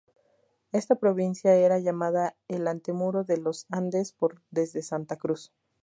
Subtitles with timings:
[0.71, 5.53] Esta provincia era llamada el ante muro de los Andes, porque desde Santa Cruz.